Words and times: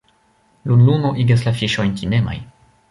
Lunlumo 0.71 1.13
igas 1.25 1.47
la 1.49 1.55
fiŝojn 1.61 1.97
timemaj. 2.03 2.39